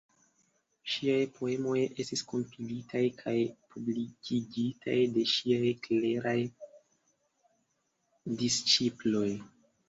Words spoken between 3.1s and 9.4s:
kaj publikigitaj de ŝiaj kleraj disĉiploj.